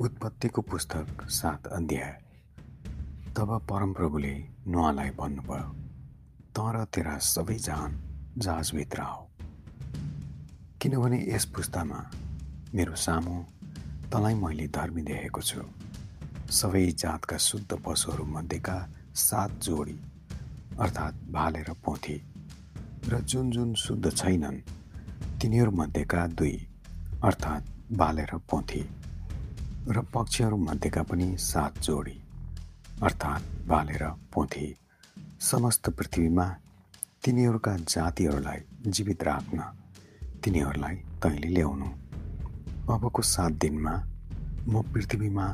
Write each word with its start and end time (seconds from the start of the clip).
उत्पत्तिको 0.00 0.62
पुस्तक 0.62 1.22
सात 1.28 1.66
अध्याय। 1.68 2.12
तब 3.36 3.50
परमप्रभुले 3.70 4.32
नुहालाई 4.66 5.10
भन्नुभयो 5.12 5.68
तर 6.56 6.84
तेरा 6.88 7.16
सबै 7.20 7.54
जान 7.60 7.98
जहाजभित्र 8.38 9.00
आऊ 9.00 9.26
किनभने 10.80 11.18
यस 11.28 11.44
पुस्तामा 11.54 12.00
मेरो 12.74 12.94
सामु 12.96 13.34
तँलाई 14.12 14.34
मैले 14.34 14.66
धर्मी 14.72 15.02
देखेको 15.02 15.40
छु। 15.40 15.64
सबै 16.50 16.86
जातका 16.96 17.36
शुद्ध 17.38 17.78
पशुहरूमध्येका 17.84 18.78
सात 19.24 19.50
जोडी 19.60 19.98
अर्थात् 20.80 21.20
भाले 21.32 21.62
र 21.68 21.74
पोथी 21.84 22.16
र 23.04 23.20
जुन 23.28 23.50
जुन 23.50 23.74
शुद्ध 23.84 24.04
छैनन् 24.10 24.64
तिनीहरूमध्येका 25.40 26.26
दुई 26.40 26.56
अर्थात् 27.24 27.70
बाले 27.92 28.24
र 28.24 28.38
पोथी। 28.50 28.82
र 29.88 30.00
पक्षीहरूमध्येका 30.14 31.02
पनि 31.02 31.36
सात 31.40 31.78
जोडी 31.82 32.16
अर्थात् 33.02 33.44
बालेर 33.68 34.02
पोथी 34.32 34.66
समस्त 35.40 35.88
पृथ्वीमा 35.90 36.46
तिनीहरूका 37.24 37.76
जातिहरूलाई 37.88 38.60
जीवित 38.86 39.22
राख्न 39.22 39.58
तिनीहरूलाई 40.44 40.96
तैँले 41.22 41.48
ल्याउनु। 41.48 41.88
अबको 42.94 43.22
सात 43.22 43.52
दिनमा 43.52 43.94
म 44.68 44.82
पृथ्वीमा 44.92 45.46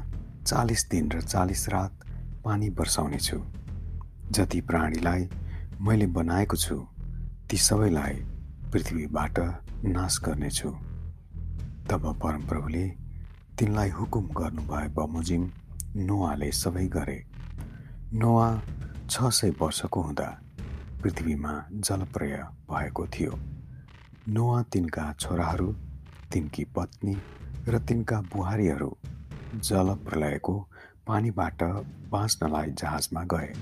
चालिस 0.46 0.88
दिन 0.90 1.10
र 1.12 1.20
चालिस 1.22 1.68
रात 1.68 2.04
पानी 2.44 2.68
वर्षाउने 2.78 3.18
छु 3.18 3.38
जति 4.32 4.60
प्राणीलाई 4.68 5.28
मैले 5.80 6.06
बनाएको 6.18 6.56
छु 6.56 6.76
ती 7.50 7.56
सबैलाई 7.56 8.14
पृथ्वीबाट 8.72 9.38
नाश 9.86 10.20
गर्नेछु। 10.24 10.70
तब 11.88 12.02
परमप्रभुले 12.22 12.86
तिनलाई 13.58 13.88
हुकुम 13.88 14.24
गर्नुभए 14.36 14.88
बमोजिम। 14.88 15.44
नोवाले 15.96 16.50
सबै 16.52 16.86
गरे। 16.86 17.16
नोवा 18.12 18.48
छ 19.10 19.28
सय 19.32 19.50
वर्षको 19.60 20.00
हुँदा 20.00 20.26
पृथ्वीमा 21.02 21.52
जलप्रय 21.72 22.36
भएको 22.70 23.06
थियो। 23.06 23.38
नोवा 24.28 24.62
तिनका 24.62 25.04
छोराहरू 25.20 25.68
तिनकी 26.32 26.64
पत्नी 26.76 27.16
र 27.68 27.78
तिनका 27.78 28.20
बुहारीहरू 28.28 28.90
जलप्रलयको 29.64 30.54
पानीबाट 31.06 31.62
बाँच्नलाई 32.12 32.70
जहाजमा 32.72 33.22
गए। 33.24 33.52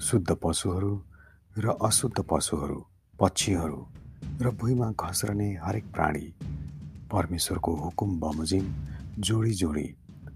शुद्ध 0.00 0.30
पशुहरू 0.42 0.92
र 1.58 1.76
अशुद्ध 1.82 2.18
पशुहरू 2.30 2.78
पक्षीहरू 3.20 3.80
र 4.40 4.50
भुइँमा 4.56 4.90
घस्रने 4.96 5.50
हरेक 5.64 5.92
प्राणी 5.92 6.26
परमेश्वरको 7.12 7.74
हुकुम 7.76 8.18
बमोजिम 8.20 8.66
जोडी 9.18 9.52
जोडी 9.52 9.88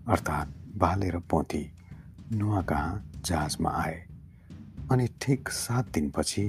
अर्थात् 0.09 0.51
बाले 0.79 1.09
र 1.11 1.19
पोथी 1.31 1.65
नुवा 2.33 2.63
जहाजमा 3.27 3.71
आए। 3.71 3.99
अनि 4.93 5.07
ठिक 5.21 5.49
सात 5.49 5.93
दिनपछि 5.95 6.45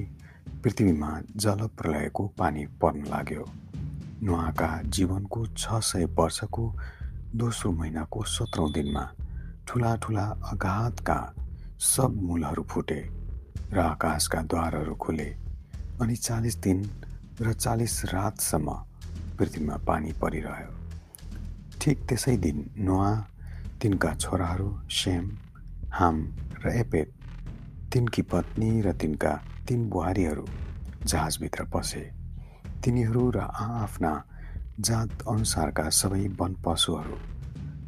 पृथ्वीमा 0.63 1.11
जल 1.35 1.67
प्रलयको 1.77 2.27
पानी 2.27 2.65
पर्न 2.81 3.05
लाग्यो। 3.05 3.45
नुहाका 4.23 4.69
जीवनको 4.85 5.45
छ 5.45 5.79
सय 5.81 6.05
वर्षको 6.17 6.65
दोस्रो 7.35 7.71
महिनाको 7.71 8.23
सत्रौँ 8.23 8.71
दिनमा 8.71 9.03
ठुला 9.67 9.95
ठुला 9.95 10.25
अगाधका 10.51 11.17
सब 11.79 12.15
मूलहरू 12.21 12.63
फुटे 12.63 13.01
र 13.71 13.79
आकाशका 13.79 14.41
द्वारहरू 14.41 14.95
खुले 14.95 15.29
अनि 16.01 16.15
चालिस 16.15 16.55
दिन 16.57 16.79
र 17.41 17.53
चालिस 17.53 18.05
रातसम्म 18.05 18.69
पृथ्वीमा 19.37 19.75
पानी 19.87 20.11
परिरह्यो। 20.21 20.71
ठिक 21.81 21.97
त्यसै 22.09 22.35
दिन 22.37 22.57
नुवा 22.79 23.11
तिनका 23.81 24.13
छोराहरू 24.15 24.69
सेम 24.91 25.25
हाम 25.93 26.15
र 26.63 26.71
एपेट 26.73 27.09
तिनकी 27.93 28.21
पत्नी 28.31 28.69
र 28.81 28.93
तिनका 29.01 29.33
तिन 29.67 29.89
बुहारीहरू 29.89 30.45
जहाजभित्र 31.05 31.63
पसे। 31.73 32.03
तिनीहरू 32.83 33.23
र 33.35 33.39
आफ्ना 33.81 34.13
जात 34.79 35.11
अनुसारका 35.27 35.85
सबै 35.99 36.23
वन 36.39 36.53
पशुहरू 36.65 37.17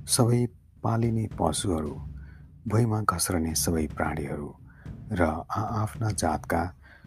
सबै 0.07 0.41
पालिने 0.83 1.25
पशुहरू 1.39 1.95
भुइँमा 2.67 2.99
घस्रने 3.03 3.53
सबै 3.55 3.85
प्राणीहरू 3.95 4.49
र 5.11 5.21
आफ्ना 5.55 6.09
जातका 6.21 6.61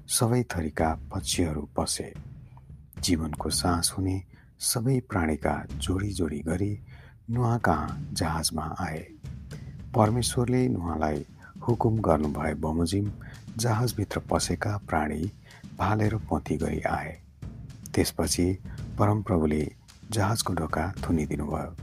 सबै 0.08 0.42
थरीका 0.52 0.88
पक्षीहरू 1.10 1.62
पसे। 1.76 2.08
जीवनको 3.02 3.50
सास 3.50 3.94
हुने 3.98 4.22
सबै 4.60 4.98
प्राणीका 5.00 5.54
जोडी 5.74 6.10
जोडी 6.12 6.38
गरी 6.38 6.72
नुहा 7.30 7.56
कहाँ 7.58 8.08
जहाजमा 8.12 8.64
आए। 8.80 9.00
परमेश्वरले 9.94 10.68
नुहालाई 10.68 11.24
हुकुम 11.68 11.98
गर्नुभए 11.98 12.54
बमोजिम 12.54 13.10
जहाजभित्र 13.56 14.20
पसेका 14.30 14.76
प्राणी 14.88 15.30
भालेर 15.78 16.16
पोथी 16.28 16.56
गरी 16.56 16.80
आए। 16.80 17.12
त्यसपछि 17.94 18.46
परमप्रभुले 18.98 19.62
जहाजको 20.10 20.54
ढोका 20.54 20.92
थुनिदिनुभयो। 21.02 21.74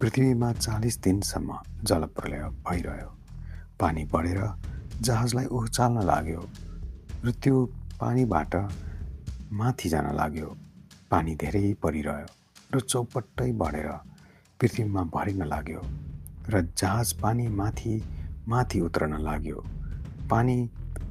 पृथ्वीमा 0.00 0.52
चालिस 0.52 1.02
दिनसम्म 1.02 1.58
जलप्रलय 1.84 2.42
भइरह्यो। 2.66 3.10
पानी 3.80 4.04
बढेर 4.04 4.40
जहाजलाई 5.00 5.44
उचाल्न 5.44 6.02
लाग्यो। 6.02 6.42
र 7.24 7.30
त्यो 7.32 7.64
पानीबाट 8.00 8.54
माथि 9.52 9.88
जान 9.88 10.06
लाग्यो। 10.16 10.46
पानी 11.10 11.34
धेरै 11.34 11.72
परिरह्यो 11.82 12.26
र 12.72 12.80
चौपट्टै 12.82 13.50
बढेर 13.60 13.88
पृथ्वीमा 14.60 15.02
भरिन 15.14 15.42
लाग्यो 15.44 15.80
र 16.48 16.60
जहाज 16.78 17.12
पानी 17.22 17.46
माथि 17.60 17.94
माथि 18.48 18.80
उत्रन 18.80 19.14
लाग्यो। 19.22 19.64
पानी 20.30 20.56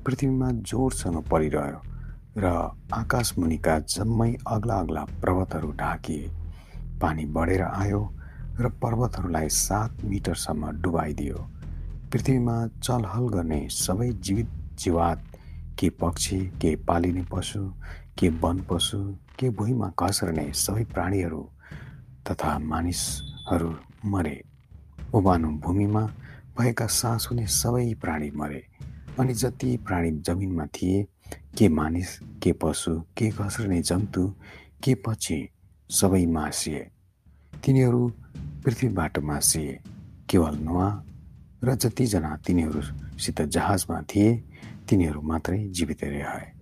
पृथ्वीमा 0.06 0.52
जोडसँग 0.64 1.18
परिरह्यो 1.32 1.80
र 2.38 2.46
आकाश 2.94 3.34
मुनिका 3.38 3.78
जम्मै 3.90 4.32
अग्ला 4.48 4.80
अग्ला 4.80 5.04
पर्वतहरू 5.22 5.72
ढाकिए। 5.82 6.32
पानी 7.02 7.26
बढेर 7.36 7.62
आयो 7.64 8.02
र 8.60 8.70
पर्वतहरूलाई 8.82 9.50
सात 9.58 10.04
मिटरसम्म 10.06 10.72
डुबाइदियो। 10.82 11.38
पृथ्वीमा 12.12 12.56
चलहल 12.84 13.28
गर्ने 13.36 13.62
सबै 13.74 14.10
जीवित 14.26 14.50
जीवात 14.80 15.24
के 15.80 15.90
पक्षी 16.00 16.40
के 16.62 16.76
पालिने 16.88 17.24
पशु 17.32 17.60
के 18.20 18.30
वन 18.30 18.60
पशु 18.70 18.98
के 19.40 19.50
भुइँमा 19.50 19.92
घस्रने 20.00 20.52
सबै 20.54 20.84
प्राणीहरू 20.84 21.42
तथा 22.30 22.58
मानिसहरू 22.60 23.72
मरे। 24.06 24.42
उभानो 25.14 25.50
भूमिमा 25.64 26.02
भएका 26.58 26.88
सास 26.88 27.28
हुने 27.32 27.46
सबै 27.48 27.94
प्राणी 28.02 28.30
मरे 28.36 28.64
अनि 29.20 29.34
जति 29.34 29.78
प्राणी 29.88 30.12
जमिनमा 30.12 30.66
थिए 30.66 31.04
के 31.58 31.68
मानिस 31.70 32.20
के 32.44 32.52
पशु 32.54 33.00
के 33.18 33.30
घस्रने 33.30 33.82
जन्तु 33.82 34.28
के 34.84 34.96
पक्षी 34.96 35.40
सबै 35.90 36.26
मासिए। 36.26 36.88
तिनीहरू 37.64 38.08
पृथ्वीबाट 38.66 39.20
मासिए। 39.20 39.80
केवल 40.30 40.56
नुवा 40.58 40.88
र 41.64 41.76
जतिजना 41.76 42.36
तिनीहरूसित 42.46 43.42
जहाजमा 43.42 44.02
थिए 44.02 44.30
तिनीहरू 44.90 45.22
मात्रै 45.22 45.68
जीवित 45.68 46.04
रहे। 46.04 46.59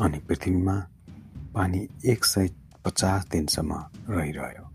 अनि 0.00 0.18
पृथ्वीमा 0.18 0.88
पानी 1.54 1.88
एक 2.06 2.24
सय 2.24 2.50
पचास 2.84 3.28
दिनसम्म 3.28 3.84
रहिरह्यो। 4.08 4.70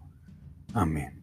आमेन। 0.80 1.23